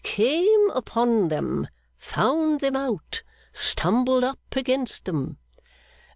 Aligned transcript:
'Came 0.03 0.71
upon 0.71 1.27
them. 1.27 1.67
Found 1.99 2.59
them 2.59 2.75
out. 2.75 3.21
Stumbled 3.53 4.25
against 4.51 5.05
them. 5.05 5.37